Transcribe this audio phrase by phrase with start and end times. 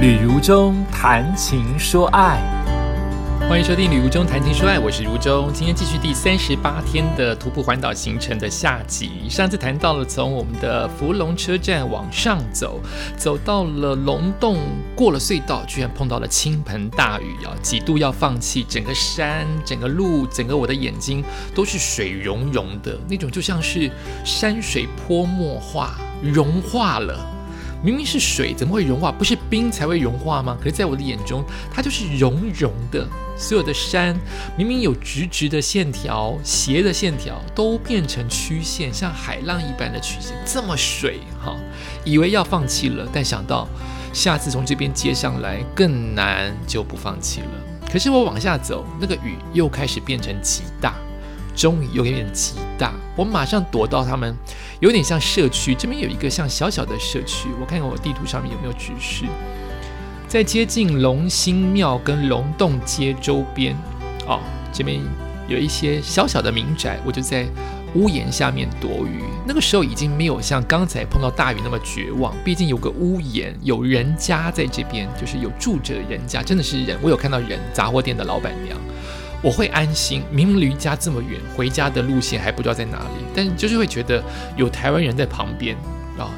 [0.00, 2.40] 旅如中谈情说爱，
[3.46, 5.52] 欢迎收听《旅如中谈情说爱》，我是如中。
[5.52, 9.28] 今天继续第三十八天的徒步环岛行程的下集。
[9.28, 12.80] 上次谈到了从我们的福隆车站往上走，
[13.14, 14.56] 走到了龙洞，
[14.96, 17.52] 过了隧道，居然碰到了倾盆大雨啊！
[17.60, 21.22] 几度要放弃，整个山、整个路、整个我的眼睛
[21.54, 23.90] 都是水融融的那种，就像是
[24.24, 27.36] 山水泼墨画融化了。
[27.82, 29.10] 明明是水，怎么会融化？
[29.10, 30.56] 不是冰才会融化吗？
[30.60, 33.06] 可是，在我的眼中，它就是融融的。
[33.36, 34.14] 所有的山，
[34.54, 40.36] 明明有直直的线条、斜的线条，都变成曲线，像海浪一般的曲线。
[40.44, 41.56] 这么水哈，
[42.04, 43.66] 以为要放弃了，但想到
[44.12, 47.48] 下次从这边接上来更难，就不放弃了。
[47.90, 50.94] 可是我往下走，那个雨又开始变成极大。
[51.60, 54.34] 终于有点极大，我马上躲到他们，
[54.80, 55.74] 有点像社区。
[55.74, 59.26] 这边有一个像小小的社区，我看看我地图上面有没有指示，
[60.26, 63.76] 在接近龙兴庙跟龙洞街周边，
[64.26, 64.40] 哦，
[64.72, 65.02] 这边
[65.48, 67.46] 有一些小小的民宅，我就在
[67.94, 69.22] 屋檐下面躲雨。
[69.46, 78.78] 那个时候已经没有像刚才碰到大雨那么绝望，毕竟有个屋檐，有人家在这边，就是有住着人家，真的是人，我有看到人，杂货店的老板娘。
[79.42, 84.22] 我会安心，明明离家这么远，回家的路线还不知道在哪里，但就是会觉得
[84.56, 85.74] 有台湾人在旁边
[86.18, 86.28] 啊，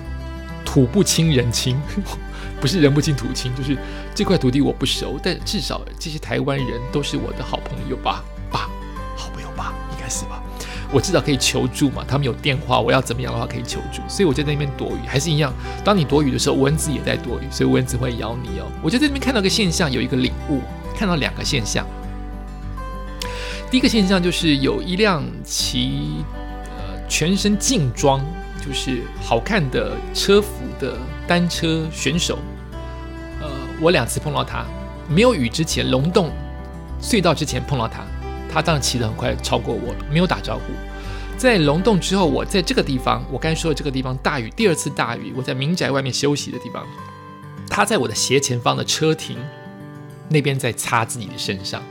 [0.65, 1.77] 土不亲人亲，
[2.61, 3.77] 不是人不亲土亲，就是
[4.15, 8.71] 这块土地我不熟，但至少这些台湾人都是我的好朋友吧，吧，
[9.17, 10.41] 好朋友吧，应该是吧，
[10.93, 15.53] 我至少可以求助嘛，他们有电话，我要怎么样的话可以求助，所以我就在那边躲雨，还是一样，
[15.85, 18.71] 当你躲雨的时候，蚊子也在躲雨，所以蚊子会咬你哦。
[18.81, 20.61] 我就在那边看到个现象，有一个领悟，
[20.97, 21.85] 看到两个现象。
[23.73, 26.23] 第一个现象就是有一辆骑
[26.77, 28.23] 呃全身劲装，
[28.63, 30.49] 就是好看的车服
[30.79, 30.95] 的
[31.27, 32.39] 单车选手。
[33.41, 33.49] 呃，
[33.81, 34.67] 我两次碰到他，
[35.09, 36.31] 没有雨之前，龙洞
[37.01, 38.05] 隧道之前碰到他，
[38.47, 40.65] 他当然骑得很快，超过我了，没有打招呼。
[41.39, 46.87] 在龙洞之后，我在这个地方，我刚才说的这个地方大雨，第二次大雨，我在民宅外面休息的地方，
[47.71, 49.39] 他在我的斜前方的车停
[50.29, 51.83] 那边在擦自己的身上。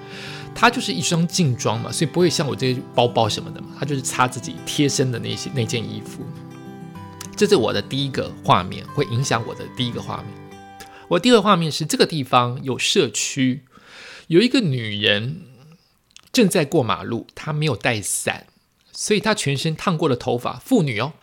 [0.53, 3.69] 他就是一双劲装嘛，所以不会像我这些包包什么的嘛。
[3.79, 6.23] 他就是擦自己贴身的那些那件衣服。
[7.35, 10.27] 这是我的第一个画面，会影响我的第一个画面。
[11.07, 13.65] 我第二个画面是这个地方有社区，
[14.27, 15.41] 有一个女人
[16.31, 18.45] 正在过马路，她没有带伞，
[18.91, 21.13] 所以她全身烫过的头发，妇女哦，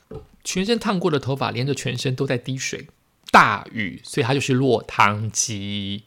[0.42, 2.88] 全身烫过的头发连着全身都在滴水，
[3.30, 6.02] 大雨，所以她就是落汤鸡。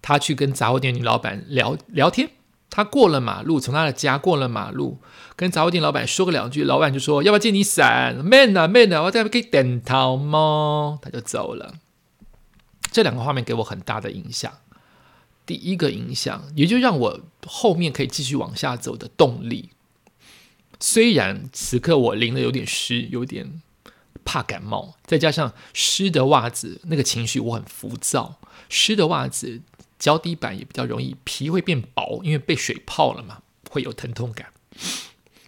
[0.00, 2.30] 他去跟杂货店女老板聊聊天，
[2.70, 4.98] 他过了马路，从他的家过了马路，
[5.36, 10.98] 跟杂货店老板说个两句，老板就说要不要借你伞？Man 啊 Man 啊，我在可以等他吗？
[11.02, 11.74] 他就走了。
[12.90, 14.52] 这两个画面给我很大的影响。
[15.44, 19.70] 第一个影响，也就让我后面可以继续往下走的动力。
[20.78, 23.62] 虽然此刻我淋的有点湿，有点
[24.24, 28.38] 怕感冒，再加上湿的袜子，那个情绪我很浮躁，
[28.68, 29.62] 湿的袜子。
[29.98, 34.52] 脚底板也比较容易皮会变薄，因为被水泡了嘛，会有疼痛感。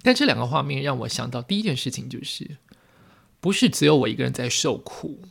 [0.02, 2.56] 但这两个画面让我想到第一件事情就是，
[3.38, 5.22] 不是只有我一个人在受苦。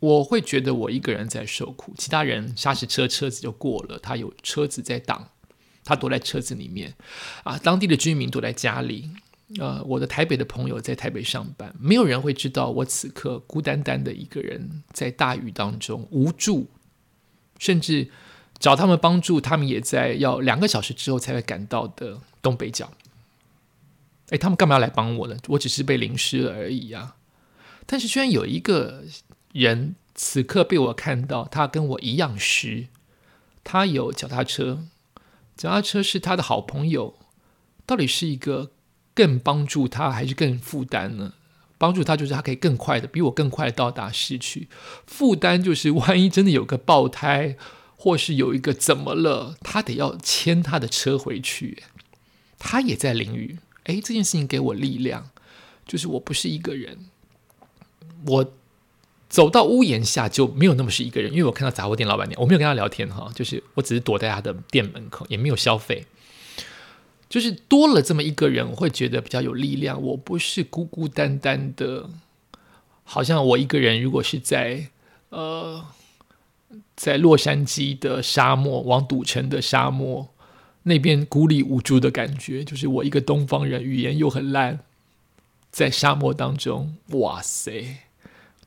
[0.00, 5.28] 我会觉得我一个人在受苦，其他人砂石车车子就过了，他有车子在挡，
[5.82, 6.94] 他躲在车子里面
[7.42, 7.58] 啊。
[7.58, 9.10] 当地的居民躲在家里，
[9.58, 16.70] 呃，我的台北的朋友在台北上班，没有人会知道我此刻孤单单的一个人在大雨当中无助。
[17.58, 18.10] 甚至
[18.58, 22.92] 找他们帮助，他们也在要两个小时之后才会赶到的东北角。
[24.30, 25.36] 哎，他们干嘛要来帮我呢？
[25.48, 27.16] 我只是被淋湿了而已啊！
[27.86, 29.04] 但是居然有一个
[29.52, 32.88] 人此刻被我看到，他跟我一样湿，
[33.64, 34.84] 他有脚踏车，
[35.56, 37.14] 脚踏车是他的好朋友。
[37.86, 38.72] 到底是一个
[39.14, 41.32] 更帮助他，还是更负担呢？
[41.78, 44.68] 帮助他就是他可以更快的，比我更快到达市区。
[45.06, 47.56] 负担就是万一真的有个爆胎，
[47.96, 51.84] 或是有一个怎么了，他得要牵他的车回去。
[52.58, 55.30] 他也在淋雨，哎，这件事情给我力量，
[55.86, 57.06] 就是我不是一个人。
[58.26, 58.52] 我
[59.28, 66.04] 走到屋檐下就没有那么是一个人，因为我看到杂货店老板娘，我没有跟他聊天哈，就是我只是躲在他的店门口，也没有消费。
[67.28, 70.02] 就是多了这么一个人，会觉得比较有力量。
[70.02, 72.08] 我不是孤孤单单的，
[73.04, 74.02] 好像我一个人。
[74.02, 74.88] 如果是在
[75.28, 75.84] 呃，
[76.96, 80.28] 在洛杉矶的沙漠，往赌城的沙漠
[80.84, 84.80] 那边孤立无助的感觉，就是我一个东方人，语言又很烂，
[85.70, 87.98] 在沙漠当中，哇塞，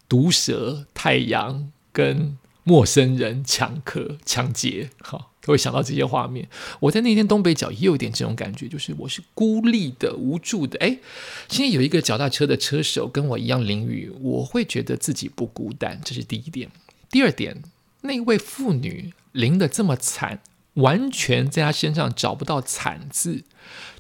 [0.08, 6.48] 毒蛇、太阳跟陌生人抢客、抢劫，哈，都会想到这些画面。
[6.80, 10.78] 我在那天东北角也有点这种感觉，就是我是孤立的、无助的。
[10.80, 11.00] 哎，
[11.48, 16.70] 今天有一个脚踏车的车手跟我一样淋雨，我会觉得自己不孤单，这是第一点。
[17.10, 17.62] 第二点，
[18.02, 20.42] 那位妇女淋得这么惨，
[20.76, 23.44] 完全在她身上找不到惨字。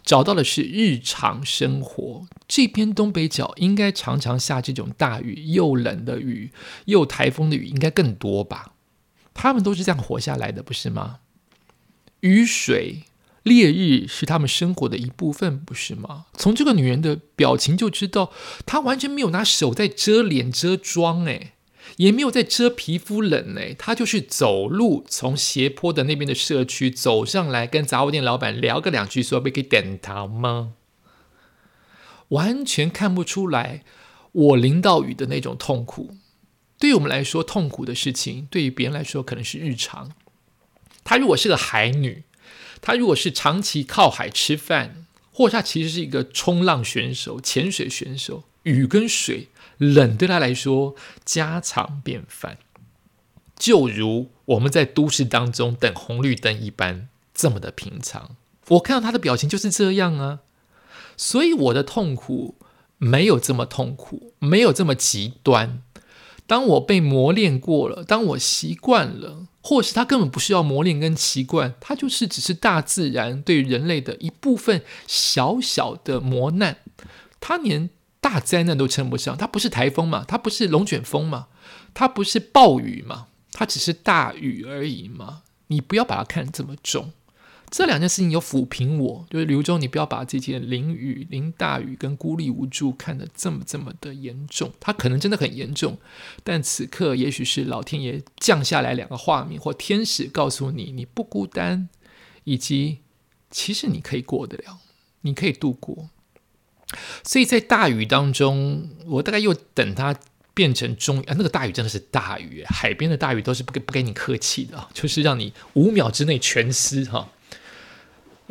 [0.04, 6.52] 找到的是日常生活，这边东北角应该常常下这种大雨，又冷的雨，
[6.86, 8.74] 又台风的雨，应该更多吧？
[9.34, 11.20] 他们都是这样活下来的，不是吗？
[12.21, 13.03] 雨水、
[13.44, 16.25] 烈日是他们生活的一部分，不是吗？
[16.33, 18.31] 从这个女人的表情就知道，
[18.65, 21.53] 她完全没有拿手在遮脸遮妆，诶。
[21.97, 30.73] 也没有在遮皮肤冷哎，她就是走路从斜坡的那边的社区走上来，跟杂货店老板聊个两句，说可以点糖吗？
[32.29, 33.83] 完全看不出来
[34.31, 36.15] 我淋到雨的那种痛苦。
[36.79, 40.12] 对于我们来说，痛苦的事情，对于别人来说可能是日常。
[41.03, 42.24] 她如果是个海女，
[42.81, 49.50] 她如果是长期靠海吃饭，或者她其实是一个冲浪选手、潜水选手，雨跟水。
[49.77, 50.95] 冷对她来说
[51.25, 52.59] 家常便饭，
[53.56, 58.36] 就如我们在都市当中等红绿灯一般，这么的平常。
[58.68, 60.42] 我看到她的表情就是这样啊，
[61.18, 62.59] 所以我的痛苦
[63.00, 65.81] 没有这么痛苦，没有这么极端。
[66.45, 76.78] 当我被磨练过了，当我习惯了，或是它根本不需要磨练跟习惯，它就是只是大自然对人类的一部分小小的磨难，
[77.40, 77.90] 它连。
[78.24, 81.48] 大灾难都称不上，它不是台风嘛，它不是龙卷风嘛，
[81.92, 85.42] 它不是暴雨嘛，它只是大雨而已嘛。
[85.66, 87.14] 你不要把它看这么重，
[87.71, 94.73] 这两件事情有抚平我，就是刘忠，你不要把这件淋雨、淋大雨跟孤立无助看得这么这么的严重。
[94.81, 95.97] 它可能真的很严重，
[96.44, 101.88] 但此刻也许是老天爷降下来两个画面，或天使告诉你你不孤单，
[102.44, 103.00] 以及
[103.50, 104.79] 其实你可以过得了，
[105.21, 106.09] 你可以度过。
[107.23, 110.19] 所以在大雨当中，我大概又等它
[110.53, 117.29] 变成中啊，那个大雨真的是大雨，海边的大雨都是不跟不跟你客气的，就是让你五秒之内全湿哈。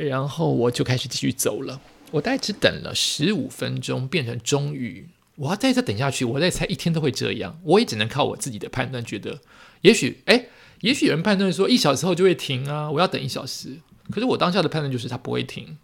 [0.09, 1.81] 然后我就开始继续走了，
[2.13, 5.11] 我大概只等了十五分钟，变成中雨。
[5.37, 9.41] 我要再再等下去，我在猜一天都会这样，我也只能靠我自己的判断，觉得
[9.81, 10.47] 也许哎，
[10.81, 13.81] 也许有人判断说一小时后就会停啊，我要等一小时。
[14.11, 15.79] 可是我当下的判断就是它不会停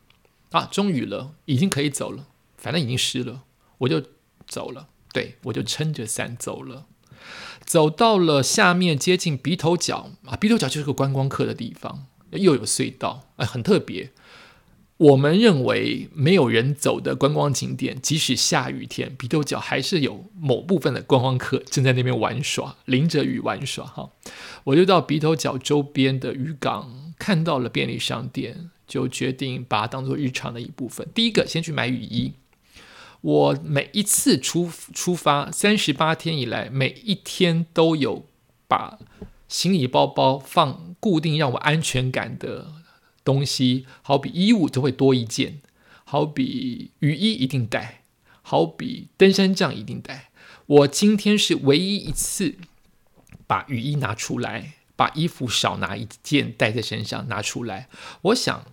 [0.50, 2.26] 啊，中雨了，已经可以走了。
[2.56, 3.42] 反正已经湿了，
[3.78, 4.02] 我就
[4.46, 4.88] 走了。
[5.12, 6.84] 对我就撑着伞走了，
[7.64, 12.06] 走到了下面接近鼻头角啊，鼻头角就是个观光客的地方，
[12.38, 14.10] 又有隧道，哎，很特别。
[14.98, 23.84] 我们认为没有人走的观光景点，即使下雨天，鼻头角还是有某部分的观光客正在那边玩耍，淋着雨玩耍。
[23.84, 24.10] 哈，
[24.64, 31.06] 我就到鼻头角周边的渔港，看到了便利商店，就决定把它当做日常的一部分。
[31.14, 32.32] 第一个，先去买雨衣。
[33.20, 38.24] 我每一次出出发三十八天以来，每一天都有
[38.66, 38.98] 把
[39.48, 42.72] 行李包包放固定让我安全感的
[43.24, 45.60] 东西，好比衣物就会多一件，
[46.04, 48.02] 好比雨衣一定带，
[48.42, 50.30] 好比登山杖一定带。
[50.66, 52.56] 我今天是唯一一次
[53.46, 57.88] 把雨衣拿出来，把衣服少拿一件带在身上拿出来。
[58.22, 58.64] 我想。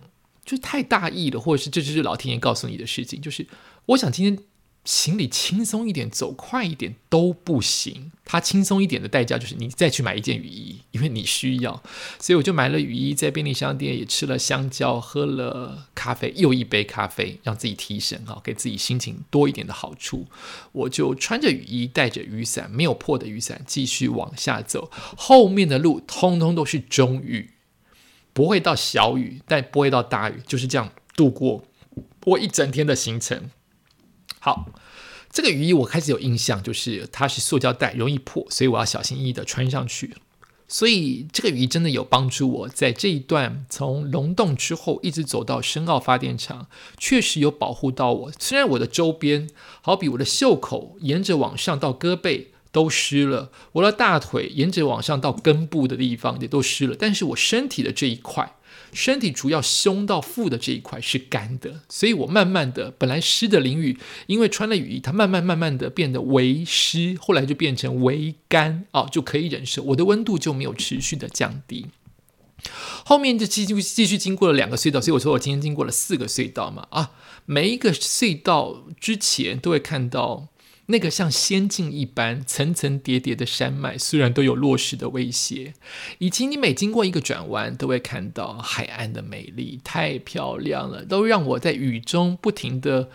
[0.44, 3.18] 就太大意了，或者是这就是老天爷告诉你的事情。
[3.18, 3.46] 就是
[3.86, 4.44] 我想今天
[4.84, 8.12] 行李轻松一点，走快一点都不行。
[8.24, 11.82] 它轻松一点的代价就是你再去买一件雨衣，因为你需要。
[12.18, 20.26] 所以我就买了雨衣，在便利商店也吃了香蕉，喝了咖啡，又一杯咖啡，让自己提神哈，给自己心情多一点的好处。
[20.72, 24.90] 我就穿着雨衣，带着雨伞，没有破的雨伞，继续往下走。
[25.16, 27.52] 后面的路通通都是中雨。
[28.34, 31.64] 不会到小雨，但不会到大雨，就是这样度过
[32.24, 33.50] 我一整天的行程。
[34.44, 34.66] 好，
[35.32, 40.14] 这个雨衣我开始有印象，就是它是塑胶袋，容易破，所以我要小心翼翼的穿上去。
[40.68, 46.66] 所以这个雨衣真的有帮助我在这一段从龙洞之后一直走到深澳发电厂，
[46.98, 48.32] 确实有保护到我。
[48.38, 49.48] 虽然我的周边，
[49.80, 52.48] 好比我的袖口沿着往上到胳膊。
[52.70, 58.56] 都湿了，我的大腿沿着往上到根部的地方也都湿了，但是我身体的这一块，
[58.94, 71.86] 身体主要胸到腹的这一块是干的，所以我慢慢的，本来湿的淋雨，因为穿了雨衣，它慢慢慢慢的变得微湿，后来就变成微干，哦，就可以忍受，我的温度就没有持续的降低。
[73.04, 77.10] 后面就继续继续经过了两个隧道，所以我说我今天经过了四个隧道嘛，啊，
[77.44, 80.48] 每一个隧道之前都会看到。
[80.86, 85.72] 那个像仙境一般层层叠叠的山脉，虽然都有落石的威胁，
[86.18, 93.08] 以及你每经过一个转弯，都会看到海岸的美丽，太漂亮了，都让我在雨中不停的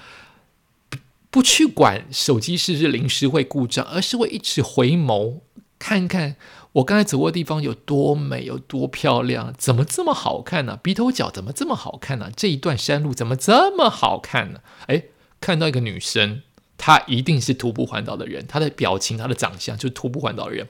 [0.90, 0.98] 不
[1.30, 5.42] 不去管手机是不是临时会故障，而是会一直回眸
[5.78, 6.36] 看看
[6.74, 10.80] 我刚才走过的地方有多美，有多漂亮，怎么这么好看呢？
[10.82, 12.32] 鼻头角怎么这么好看呢？
[12.36, 14.62] 这一段山路怎么这么好看呢？
[14.88, 15.04] 哎，
[15.40, 16.42] 看到一个女生。
[16.80, 20.68] 他一定是徒步环岛的人，他的表情、他的长相就是徒步环岛的人。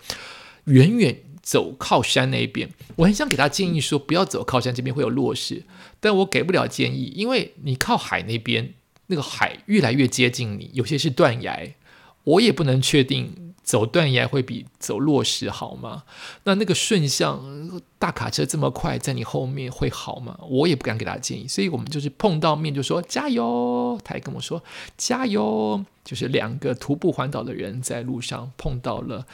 [0.66, 5.64] 远远走靠山那边，我很想给他建议说，不要走靠山这边会有落石，
[6.00, 8.74] 但我给不了建议，因为你靠海那边，
[9.08, 11.74] 那个海越来越接近你，有些是断崖，
[12.24, 13.49] 我也不能确定。
[13.70, 16.02] 走断崖会比走落石好吗？
[16.46, 20.40] 那那个顺向大卡车这么快在你后面会好吗？
[20.50, 24.64] 我也不敢给他建议，所以我们就是碰到面就说加油，他还跟我说
[24.98, 29.28] 加油，就是两个徒步环岛的人在路上碰到了，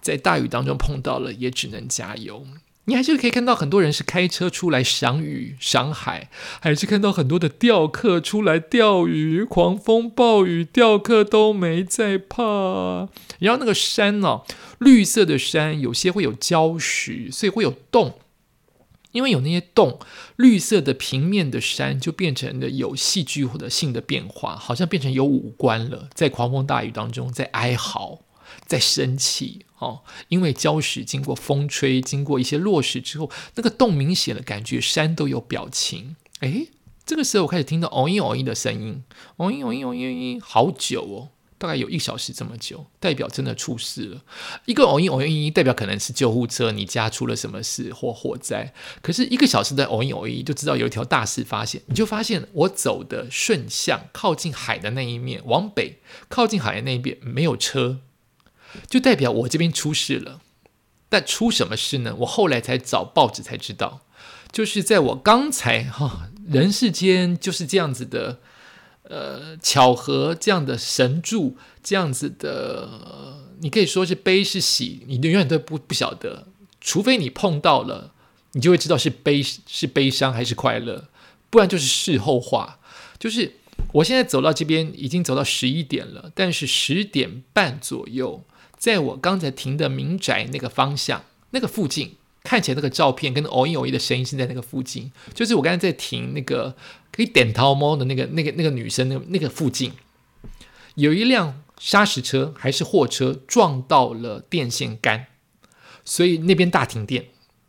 [0.00, 2.46] 在大雨当中碰到了，也只能加油。
[2.86, 6.28] 你还是可以看到很多人是开车出来赏雨赏海，
[6.60, 13.08] 还是看到很多的钓客出来钓鱼，狂风暴雨钓客都没在怕。
[13.38, 14.42] 然后那个山呢，
[14.78, 18.18] 绿色的山有些会有礁石，所以会有洞。
[19.12, 19.98] 因为有那些洞，
[20.36, 28.20] 绿色的平面的山就变成了有戏剧或者性的变化，好像变成有五官了，在狂风大雨当中在哀嚎。
[28.66, 36.16] 在生气哦，因为礁石经过风吹，经过一些落石之后，那个洞明显的感觉，山都有表情。
[36.40, 36.68] 诶，
[37.04, 39.04] 这个时候我开始听到哦音哦音的声音，
[39.36, 44.22] 哦音哦音哦音，好久哦，大概有一小时这么久，代表真的出事了。
[44.66, 48.72] 一个哦音哦音，代表可能是救护车，你家出了什么事或火灾。
[49.02, 51.80] 可是一个小时的哦音哦音，就知道有一条大事发现。
[51.86, 55.98] 你就发现我走的顺向，靠近海的那一面，往北
[56.28, 58.00] 靠近海的那一边没有车。
[58.88, 60.40] 就代表我这边出事了，
[61.08, 62.14] 但出什么事呢？
[62.20, 64.00] 我后来才找报纸才知道，
[64.50, 68.38] 就是在我刚才哈，人世间就是这样子的，
[69.04, 76.48] 呃，巧合这样的神助，这样子的，你可以说是悲是喜，你永远都不不晓得，
[76.80, 78.12] 除非你碰到了，
[78.52, 81.08] 你就会知道是悲是悲伤还是快乐，
[81.50, 82.80] 不然就是事后话，
[83.18, 83.54] 就是
[83.92, 88.44] 我现在走到这边已经走到十一点了，但是十点半左右。
[88.84, 96.76] 在我刚才停的民宅那个方向，那个附近，看起来那个照片跟偶一偶一的声音是在那个附近，就是我刚才在停那个
[97.10, 99.92] 可以点桃猫的那个那个那个女生那那个附近，
[100.96, 105.28] 有一辆砂石车还是货车撞到了电线杆，
[106.04, 107.28] 所以那边大停电，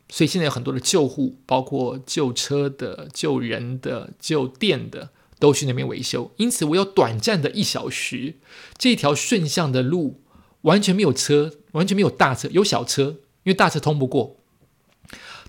[0.09, 6.33] 所以现在有很多的救护，包括救车的、救人的、救电的，都去那边维修。
[6.35, 8.33] 因此，我有短暂的一小时，
[8.77, 10.19] 这条顺向的路。
[10.65, 14.37] 完全没有车，完全没有大车，有小车，因为大车通不过，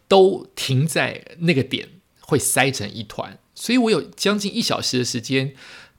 [0.08, 1.88] 都停在那个点，
[2.20, 3.38] 会塞成一团。
[3.54, 5.54] 所以我有将近一小时的时间。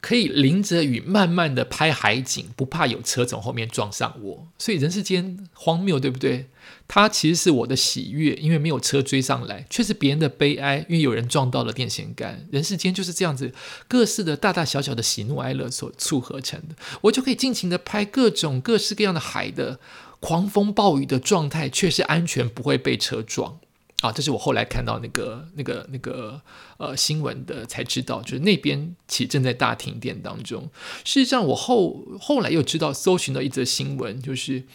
[0.08, 4.48] 可以淋着雨慢慢的拍海景，不怕有车从后面撞上我。
[4.58, 6.46] 所以人世间荒谬，对不对？
[6.88, 12.48] 它其实是我的喜悦，因为没有车追上来，却是别人的悲哀，因为有人撞到了电线杆。
[12.54, 13.54] 人世间就是这样子，
[13.90, 16.76] 各式的大大小小的喜怒哀乐所促合成的。
[17.02, 19.78] 我就可以尽情的拍各种各式各样的海的
[20.22, 23.60] 狂风暴雨的状态，却是安全，不会被车撞。
[24.01, 26.39] 啊，这是我后来看到那个、那个、那个
[26.77, 30.70] 呃新闻的才知道，就是那边其实正在大停电当中。
[31.04, 34.66] 事实上，我后后来又知道，搜寻到一则新闻，就是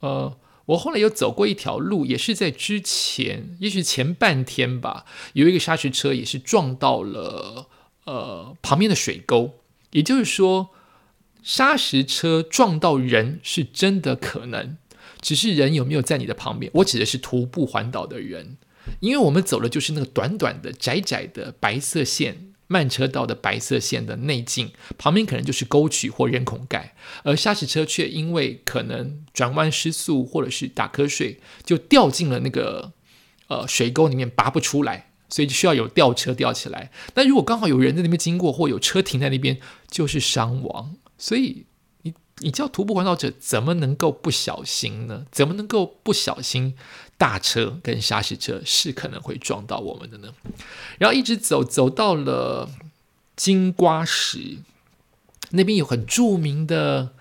[0.00, 5.04] 呃，我后来又走过一条路，也是在之前，也许前半天吧，
[5.34, 7.68] 有一个砂石车也是撞到了
[8.06, 9.60] 呃旁边的水沟。
[9.92, 10.70] 也就是说，
[11.44, 14.76] 砂石车撞到人是真的可能，
[15.20, 16.72] 只是人有没有在你的旁边？
[16.74, 18.56] 我指的是徒步环岛的人。
[19.00, 32.92] 因为我们走的就是那个短短的、窄窄的白色线，慢车道的白色线的内径，旁边可能就是沟渠或人孔盖，而砂石车却因为可能转弯失速或者是打瞌睡，就掉进了那个
[33.48, 36.90] 呃水沟里面拔不出来，所以就需要有吊车吊起来。
[37.14, 39.58] 那如果刚好有人在那边经过，或有车停在那边，
[39.90, 40.96] 就是伤亡。
[41.16, 41.66] 所以
[42.38, 45.26] 你叫徒步环岛者怎么能够不小心呢？
[45.30, 46.74] 怎么能够不小心？
[47.16, 50.34] 大车跟砂石车是可能会撞到我们的呢，
[50.98, 52.68] 然后一直走走到了
[53.36, 54.58] 金瓜石
[55.50, 57.14] 那边，有很著名的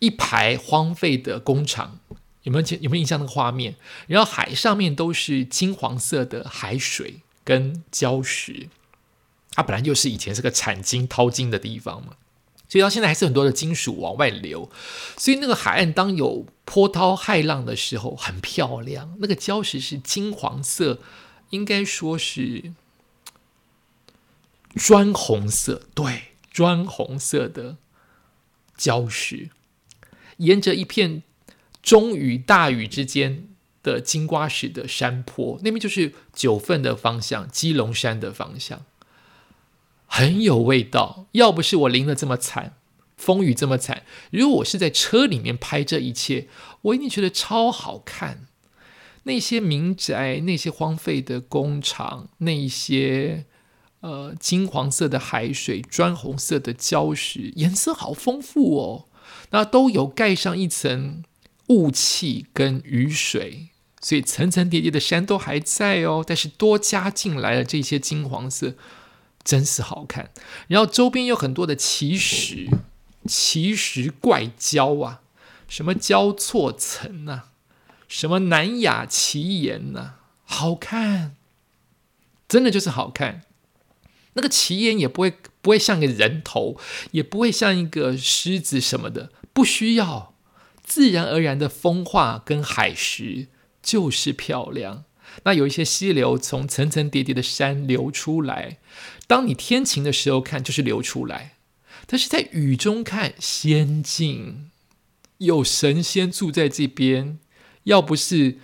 [0.00, 2.00] 一排荒废的工厂，
[2.42, 3.76] 有没有有没有印象那个画面？
[4.08, 8.68] 然后海上面都是金黄色的海水跟礁石，
[9.52, 12.14] 它本来就是以前是个产金淘金的地方嘛。
[12.76, 14.70] 所以到现在还是很多的金属往外流，
[15.16, 21.00] 所以那个海岸当有波涛骇浪的时候很漂亮，那个礁石是金黄色，
[21.48, 22.74] 应该说是
[24.74, 27.78] 砖红色，对，砖红色的
[28.78, 29.48] 礁石，
[30.36, 31.22] 沿着一片
[31.82, 33.48] 中雨大雨之间
[33.82, 38.84] 的金瓜石的山坡，那边就是九份的方向，基隆山的方向。
[40.06, 41.26] 很有味道。
[41.32, 42.74] 要不是我淋的这么惨，
[43.16, 46.48] 风雨这么惨，如果我是在车里面拍这一切，
[46.82, 48.46] 我一定觉得超好看。
[49.24, 53.44] 那些民宅，那些荒废的工厂，那些
[53.98, 59.06] 呃金黄色的海水、砖红色的礁石，颜色好丰富哦。
[59.50, 61.24] 那都有盖上一层
[61.68, 63.70] 雾气跟雨水，
[64.00, 66.24] 所以层层叠叠的山都还在哦。
[66.24, 68.74] 但是多加进来了这些金黄色。
[69.46, 70.32] 真是好看，
[70.66, 72.68] 然后周边有很多的奇石，
[73.26, 75.22] 奇石怪礁啊，
[75.68, 77.42] 什么交错层呐，
[78.08, 81.36] 什么南亚奇岩呐，好看，
[82.48, 83.42] 真的就是好看。
[84.32, 86.76] 那个奇岩也不会不会像个人头，
[87.12, 90.34] 也不会像一个狮子什么的，不需要，
[90.82, 93.46] 自然而然的风化跟海石
[93.80, 95.04] 就是漂亮。
[95.44, 98.78] 那有一些溪流从层层叠叠的山流出来。
[99.26, 101.52] 当你天晴的时候看，就是流出来；
[102.06, 104.70] 但是在雨中看，仙境
[105.38, 107.38] 有神仙住在这边。
[107.84, 108.58] 要不是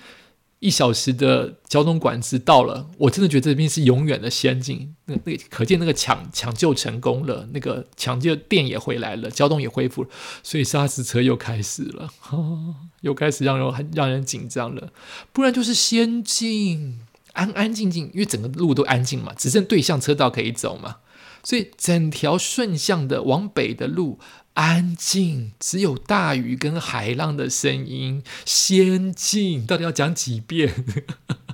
[0.63, 4.95] 一小时的交通管制到了，我真的觉得这边是永远的仙境。
[5.07, 10.09] 那那可见那个抢抢救成功了，那个抢救电也回来了，交通也恢复了，
[10.45, 12.09] 所以沙石车又开始了，
[13.03, 14.93] 又开始让人很让人紧张了。
[15.33, 17.01] 不然就是仙境。
[17.33, 20.97] 安安静静，因为整个路都安静嘛，只剩对向车道可以走嘛，
[21.43, 24.19] 所以整条顺向的往北的路
[24.55, 28.23] 安静，只有大雨跟海浪的声音。
[28.45, 30.85] 仙境到底要讲几遍？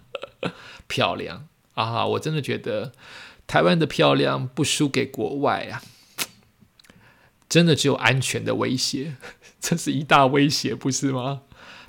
[0.88, 2.06] 漂亮啊！
[2.06, 2.92] 我真的觉得
[3.46, 5.82] 台湾的漂亮不输给国外啊，
[7.48, 9.16] 真的只有安全的威胁，
[9.60, 11.42] 这是一大威胁，不是吗？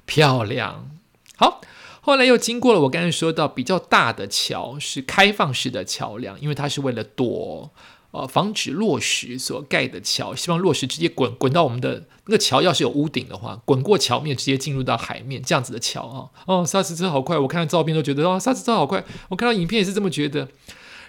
[0.06, 0.92] 漂亮，
[1.38, 1.62] 好。
[2.02, 7.72] 后来又经过了我刚才说到比较大的桥，是开放式的桥梁，因为它是为了躲
[8.12, 16.30] 呃防止落石所盖的桥，希望落石直接滚滚到我们的那个桥，要是有屋顶的话，滚过桥面直接进入到海面这样子的桥啊。
[16.46, 20.48] 哦，沙石车好快，我看到照片都觉得哦，沙石车好快，我看到影片也是这么觉得，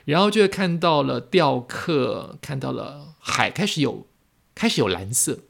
[0.04, 4.06] 然后就会看到了雕刻，看到了海开始有
[4.54, 5.40] 开始有蓝色。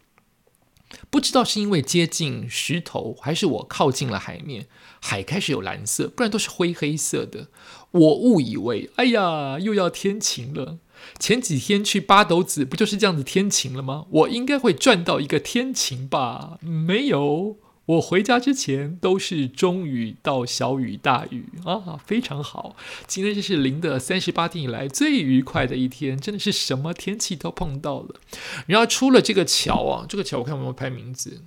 [1.08, 4.66] 不知道是因为接近石头，还是我靠近了海面，
[5.00, 7.46] 海开始有蓝色，不然都是灰黑色的。
[7.92, 10.78] 我误以为，哎呀，又要天晴了。
[11.18, 14.06] 前几天去八斗子，不就是这样子天晴了吗？
[14.10, 16.58] 我应该会赚到一个天晴吧？
[16.62, 17.56] 没有。
[17.86, 22.76] 我回家之前都是中雨到小雨大雨啊，非常好。
[23.08, 28.20] 今天就是零的三十八天以来最愉快的一天，真的是什么天气都碰到了。
[28.66, 31.42] 然后出了这个桥啊，这个桥我看有没有拍名字？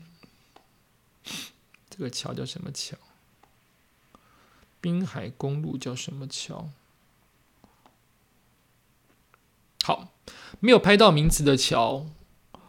[1.89, 2.97] 这个桥叫什么桥？
[4.81, 6.67] 滨海公路叫什么桥？
[9.85, 10.13] 好，
[10.61, 12.05] 没有拍到名字的桥，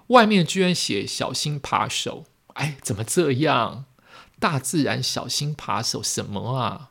[0.09, 2.24] 外面居然写“小心扒手”。
[2.55, 3.85] 哎，怎么这样？
[4.40, 6.90] 大自然小心扒手什么啊？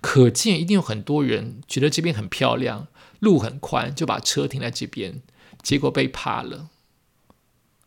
[0.00, 2.86] 可见一定有很多人觉得这边很漂亮，
[3.18, 5.22] 路很宽，就把车停在这边，
[5.60, 6.68] 结果被扒了。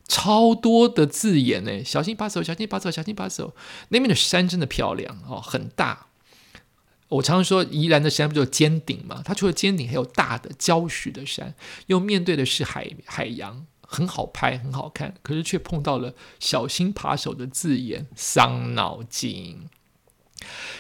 [0.09, 3.55] 超多的字眼呢，小心扒手，小心扒手，小心扒手。
[3.87, 6.06] 那边的山真的漂亮哦，很大。
[7.09, 9.21] 我常常说，宜兰的山不就尖顶吗？
[9.23, 13.65] 它除了尖顶，还有大的礁石的山，又面对的是海海洋。
[13.89, 19.69] 很好拍，很好看，可是却碰到了“小心扒手”的字眼，伤脑筋。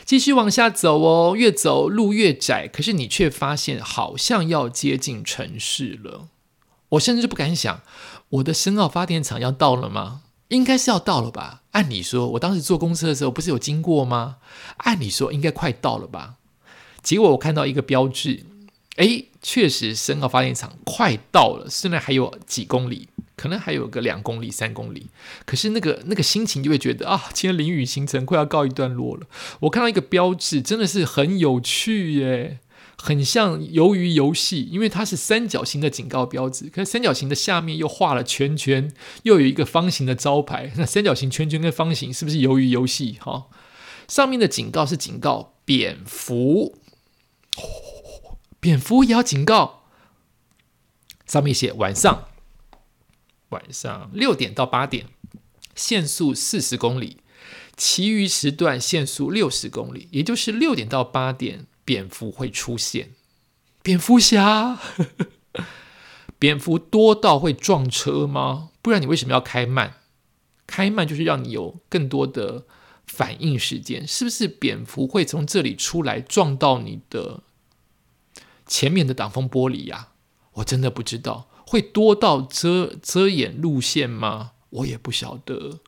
[0.03, 6.27] 继续往下走哦，越走路越窄，可是你却发现好像要接近城市了。
[6.89, 7.81] 我甚至不敢想，
[8.27, 10.23] 我的深澳发电厂要到了吗？
[10.49, 11.63] 应该是要到了吧？
[11.71, 14.37] 按理说，我当时坐公车的时候不是有经过吗？
[14.77, 16.35] 按理说应该快到了吧？
[17.01, 18.45] 结果我看到一个标志。
[18.97, 25.05] 哎，确实，深澳发电厂快到了，虽然还有几公里，可能还有个两公里、三公里，
[25.45, 29.27] 可是那个那个心情就会觉得啊，今天淋雨行程快要告一段落了。
[29.59, 32.57] 我看到一个标志，真的是很有趣耶，
[32.97, 38.91] 很像鱿鱼游戏，因为它是三角形的警告标志，可是三角形的下面又画了圈圈，
[39.23, 40.71] 又有一个方形的招牌。
[40.77, 43.17] 那三角形、圈圈跟方形是不是鱿鱼游戏？
[43.21, 43.47] 哈，
[44.07, 46.75] 上面的警告是警告蝙蝠。
[48.59, 49.83] 蝙蝠也要警告，
[51.27, 52.25] 上面写晚上
[53.49, 55.05] 晚上六点到八点，
[55.75, 57.17] 限速四十公里，
[57.77, 63.11] 其余时段限速六十公里，也就是六点到八点，蝙蝠会出现。
[63.81, 64.77] 蝙蝠侠，
[66.37, 68.71] 蝙蝠多到会撞车吗？
[68.81, 69.93] 不然你为什么要开慢？
[70.65, 72.65] 开慢就是让你有更多的
[73.05, 74.49] 反应时间，是不是？
[74.49, 77.43] 蝙蝠会从这里出来撞到你的
[78.65, 80.09] 前面的挡风玻璃呀？
[80.55, 81.49] 我真的不知道。
[81.65, 84.51] 会多到遮遮掩路线吗？
[84.71, 85.79] 我也不晓得，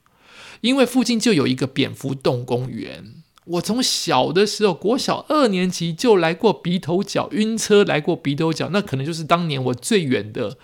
[0.61, 3.21] 因为附近就有一个蝙蝠洞公园。
[3.49, 10.57] 我从小的时候，国小二年级就来过鼻头角，晕车来过鼻头角，那可能就是当年我最远的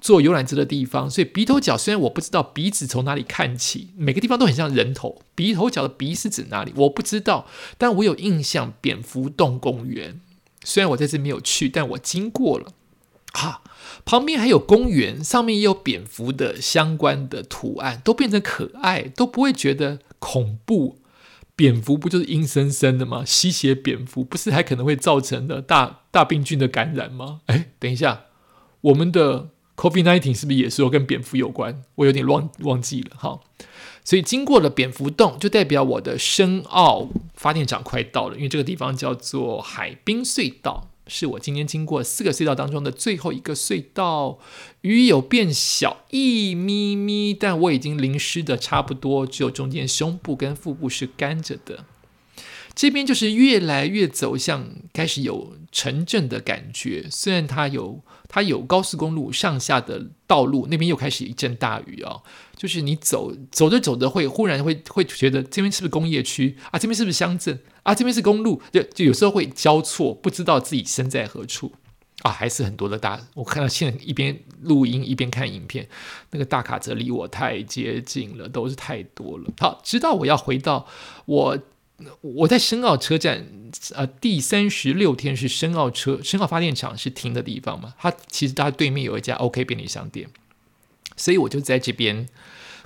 [0.00, 1.08] 坐游览车的地方。
[1.08, 5.22] 所以鼻头角虽然我不知道鼻子从哪里看起，每个地方都很像人头。
[5.36, 6.72] 鼻头角的鼻是指哪里？
[6.74, 7.46] 我不知道，
[7.78, 10.20] 但我有印象，蝙蝠洞公园。
[10.64, 12.72] 虽然我在这没有去，但我经过了。
[13.32, 13.62] 哈。
[14.04, 20.98] 旁边还有公园，上面也有蝙蝠的相关的图案，都变成可爱，都不会觉得恐怖。
[21.62, 23.22] 蝙蝠不就是阴森森的吗？
[23.24, 27.42] 吸血蝙蝠不是还可能会造成的大大病菌的感染吗？
[27.46, 28.22] 哎，等一下，
[28.80, 31.84] 我们的 COVID nineteen 是不是也说跟蝙蝠有关？
[31.94, 33.16] 我有点忘忘记了。
[33.16, 33.38] 哈。
[34.02, 40.88] 所以经过了蝙蝠洞，就代表我的深澳发电厂快到了，因为这个地方叫做海滨隧道。
[41.06, 44.38] 是我今天经过四个隧道当中的最后一个隧道，
[44.82, 51.84] 雨有变小一咪咪，但我已经淋湿的差不多，只有中间胸部跟腹部是干着的。
[52.74, 62.22] 这边就是越来越走向开始有城镇的感觉，虽然它有它有高速公路上下的道路，那边又开始一阵大雨哦。
[62.56, 66.78] 就是你走走着走着会忽然会会觉得这边是不是工业区啊？
[66.78, 67.94] 这边是不是乡镇啊？
[67.94, 71.72] 这边是公路，就就有时候会交错，不知道自己身在何处
[72.22, 72.30] 啊！
[72.30, 75.88] 还是很多的大，我看到现在一边录音一边看影片，
[76.30, 79.50] 那个大卡车离我太接近了，都是太多了。
[79.58, 80.86] 好，直到我要回到
[81.26, 81.58] 我
[82.20, 83.46] 我在深澳车站，
[83.94, 87.94] 呃，第三十六天是深澳车深澳发电厂是停的地方嘛？
[87.98, 90.28] 它其实它对面有一家 OK 便利商店，
[91.16, 92.28] 所以我就在这边。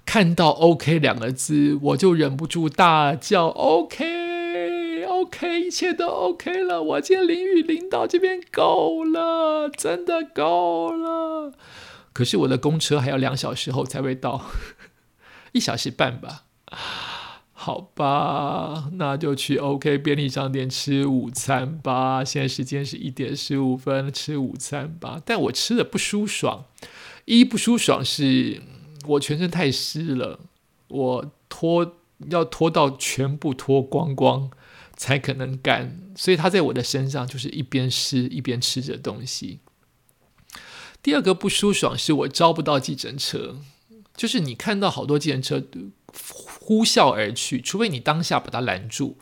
[0.06, 4.04] 看到 “OK” 两个字，我就忍不住大叫 OK
[5.16, 6.82] OK，一切都 OK 了！
[6.82, 11.52] 我今天淋雨淋到这边够了，真的够了。
[12.12, 14.44] 可是我的公车还要两小时后才会到，
[15.52, 16.44] 一小时半吧。
[17.52, 22.22] 好吧，那就去 OK 便利商店吃午餐吧。
[22.22, 25.20] 现在时间是一点十五分，吃午餐吧。
[25.24, 26.66] 但我吃的不舒爽，
[27.24, 28.60] 一不舒爽是。
[29.08, 30.40] 我全身太湿了，
[30.88, 31.96] 我脱
[32.28, 34.50] 要脱到全部脱光光
[34.96, 39.60] 才可能干，所以它在我的身上就是一边湿一边吃着东西。
[41.02, 43.58] 第二个不舒爽是我招不到计程车，
[44.16, 45.62] 就是你看到好多计程车
[46.58, 49.16] 呼啸而去，除非你当下把它拦住，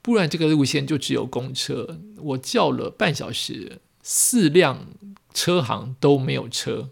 [0.00, 1.98] 不然这个路线就只有公车。
[2.18, 4.86] 我叫了半小时，四辆
[5.32, 6.90] 车行都没有车。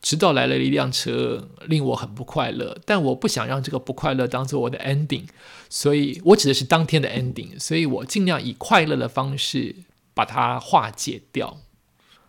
[0.00, 5.24] 直到来了一辆车，令我很不快乐，但我不想让这个不快乐当做我的 ending，
[5.68, 9.74] 所以我指的是当天的 ending，所以我尽量以快乐的方式
[10.14, 11.58] 把它化解掉。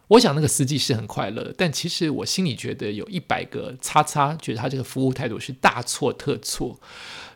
[0.10, 6.79] 我想那个司机是很快乐，但其实我心里觉得有一百个叉叉，觉得他这个服务态度是大错特错。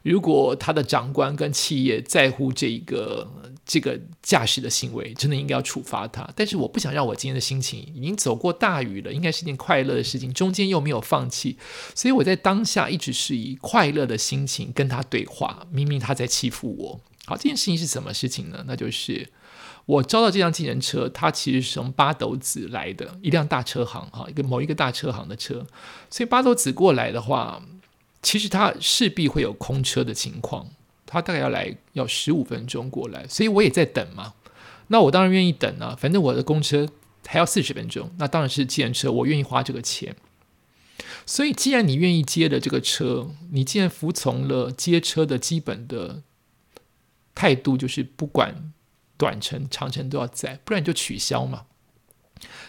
[0.04, 3.28] 如果他的长官跟企业在乎这一个
[3.66, 6.30] 这个驾驶的行为，真的应该要处罚他。
[6.36, 11.58] 但是我不想让我今天的心情已经走过大雨了，应该是件快乐的事情，中间又没有放弃，
[11.96, 15.66] 所以我在当下一直是以快乐的心情跟他对话。
[15.72, 18.64] 明明他在欺负我，好，这件事情是什么事情呢？
[18.68, 19.30] 那就是。
[19.86, 25.68] 我招到这辆计程车，它其实是从八斗子来的一辆大车行，哈，一个某一个大车行的车。
[26.10, 27.62] 所以八斗子过来的话，
[28.24, 30.68] 其实他势必会有空车的情况，
[31.06, 34.34] 他大概要来要十五分钟过来，所以我也在等嘛。
[34.88, 36.90] 那我当然愿意等啊，反正我的公车
[37.28, 40.16] 还要四十分钟，那当然是计程车，我愿意花这个钱。
[41.28, 46.24] 所以既然你愿意接的这个车，你既然服从了接车的基本的
[47.36, 48.74] 态度，就是不管。
[49.16, 51.66] 短程、长程都要在，不然你就取消嘛。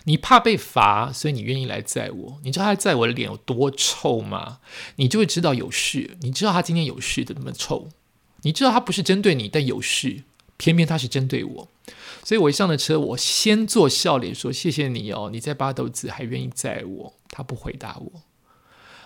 [0.05, 2.39] 你怕被罚，所以你愿意来载我。
[2.43, 4.59] 你知道他载我的脸有多臭吗？
[4.97, 6.17] 你就会知道有事。
[6.21, 7.89] 你知道他今天有事的那么臭。
[8.43, 10.25] 你知道他不是针对你，但有事，
[10.57, 11.69] 偏偏他是针对我。
[12.23, 18.23] 所以我一上了车，我先做笑脸说：“谢谢你哦，你在八斗子还愿意载我。”他不回答我。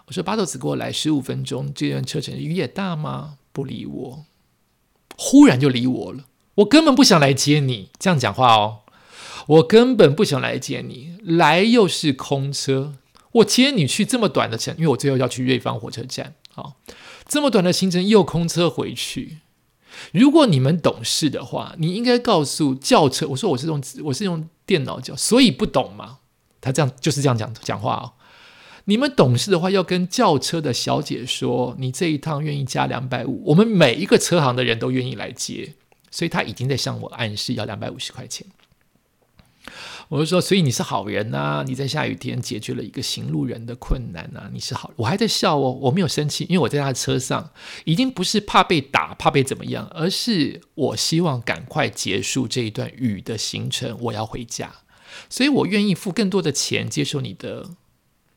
[0.06, 4.24] 我说：“八斗子过来十五分钟，这段车程雨也大吗？”不理我。
[5.16, 6.26] 忽然就理我了。
[6.56, 8.80] 我根本不想来接你，这样讲话哦。
[9.48, 12.94] 我根本不想来接你，来又是空车，
[13.32, 16.76] 我接你去这么短的程，因为我最后要去瑞芳火车站，好，
[17.26, 19.38] 这么短的行程又空车回去。
[20.12, 26.18] 如果你们懂事的话，你应该告诉轿车，我说我是用我是用电脑叫，所以不懂嘛。
[26.60, 28.12] 他这样就是这样讲讲话哦。
[28.84, 35.74] 你们懂事的话，要跟轿车的小姐说，你这一趟愿意加两百五，我们每一个车行的人都愿意来接，
[36.10, 38.46] 所以他已经在向我暗示要两百五十块钱。
[40.08, 47.50] 我就说，所以你是好人呐，你在下雨天解决了一个行路人的困难呐，你是好，我还在笑哦，我没有生气，因为我在他的车上，
[47.84, 54.72] 已经不是怕被打，怕被怎么样，而是我希望赶快结束这一段雨的行程，我要回家，
[55.28, 57.70] 所以我愿意付更多的钱接受你的。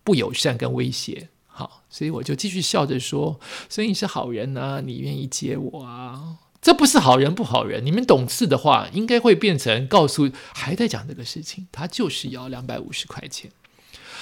[0.03, 6.37] 不友善跟威胁，好，所以我就继续笑着说：“所以你是好人啊，你愿意接我啊？
[6.61, 13.51] 这不是好人不好人，你们懂事的话，应该会变成告诉还在讲这个事情，他就是要两百五十块钱。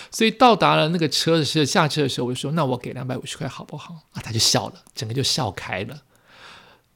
[0.09, 3.93] 所以到达了那个车的时候，下车的时候，我就说：那我给两百五十块好不好？
[4.13, 6.03] 啊，他就笑了，整个就笑开了。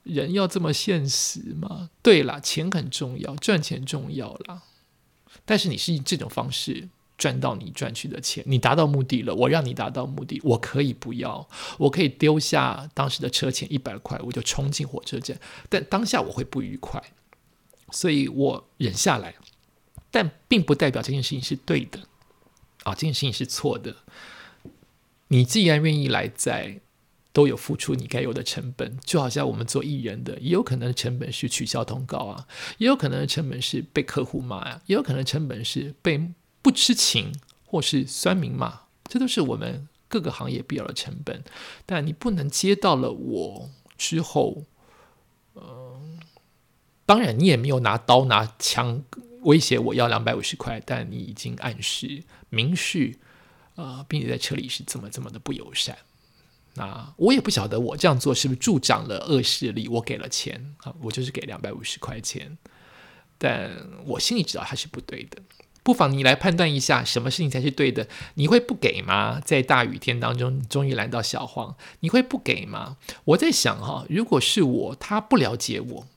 [0.04, 1.90] 人要这么现实吗？
[2.02, 4.64] 对了，钱很重要，赚钱重要啦。
[5.44, 11.48] 但是你是以这种方式。”赚到你赚去的钱，你达到目的了，我让你达到目的，我可以不要，
[11.78, 17.02] 我可以丢下当时的车钱一百块，我就冲进火车站，但当下我会不愉快，
[17.92, 19.36] 所以我忍下来，
[20.10, 22.00] 但并不代表这件事情是对的，
[22.84, 23.96] 啊，这件事情是错的。
[25.28, 26.82] 你既然愿意来，在
[27.32, 32.48] 都有付出你该有的成本，就好像我们做艺人的，也有可能成本是取消通告啊，
[32.80, 36.20] 也有可能成本是被客户骂呀，也有可能成本是被。
[36.64, 37.32] 不知情
[37.66, 41.44] 或是酸民嘛，这都是我们各个行业必要的成本。
[41.86, 44.64] 但你不能接到了我之后，
[45.54, 46.20] 嗯，
[47.06, 49.04] 当然你也没有拿刀拿枪
[49.42, 53.20] 威胁我要两百五十块，但你已经暗示明示，
[53.76, 55.98] 呃，并且在车里是这么这么的不友善。
[56.76, 59.88] 那我也不晓得我这样做是不是助长了恶势力。
[59.88, 62.58] 我给了钱啊，我就是给两百五十块钱，
[63.38, 63.70] 但
[64.06, 65.42] 我心里知道他是不对的。
[65.84, 68.08] 不妨你来判断一下，什么事情才是对的？
[68.36, 69.42] 你会不给吗？
[69.44, 72.98] 在大雨天当中，你终于拦到小黄，你会不给吗？
[73.26, 76.08] 我在想哈，如果是我，他不了解我，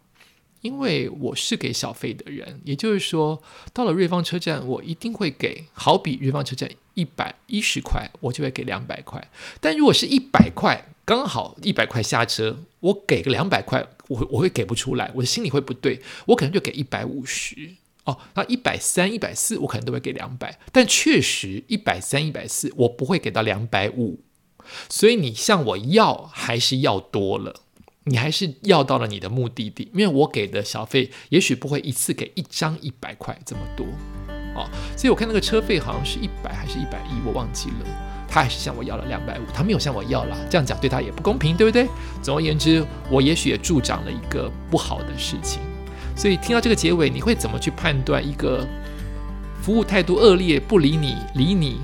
[0.61, 5.65] 因为我是给小费的人，也就是说，到了瑞芳车站，我一定会给。
[5.73, 9.29] 好比瑞芳车站一百一十块，我就会给两百块。
[9.61, 17.75] 但如果是一百块，刚好一百块下车，我给个两百块，我我会给不出来，我的心里会不对，我可能就给一百五十。
[18.07, 24.21] 哦，那一百三、一百四，我可能都会给两百，但确实一百三、一百四，我不会给到两百五。
[24.89, 27.55] 所以你向我要还是要多了，
[28.05, 33.87] 你还是要到了你的目的地，因为我给的小费也许不会一次给一张一百块这么多。
[34.55, 37.87] 哦，所以我看那个车费好像是一百还是一百一，我忘记了。
[38.29, 41.89] 他还是向我要了两百五，他没有向我要了，这样讲对他也不公平，对不对？
[42.23, 45.61] 总而言之，我也许也助长了一个不好的事情。
[46.17, 48.67] 所以听到这个结尾，你会怎么去判断一个
[49.61, 51.81] 服务态度恶劣、不理你、理你，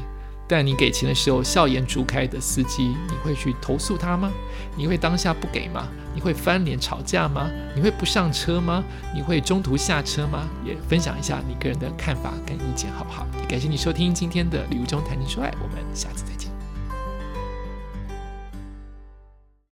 [0.49, 2.85] 但你给钱的时候笑颜逐开的司机？
[3.09, 4.33] 你会去投诉他吗？
[4.77, 5.87] 你会当下不给吗？
[6.15, 7.51] 你会翻脸吵架吗？
[7.75, 8.85] 你会不上车吗？
[9.15, 10.49] 你会中途下车吗？
[10.65, 13.27] 也分享一下你个人的看法跟意见，好不好？
[13.41, 16.52] 也感谢你收听今天的李如中谈情说爱，我们下次再见。